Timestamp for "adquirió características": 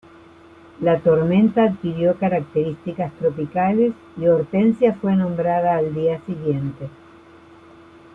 1.65-3.13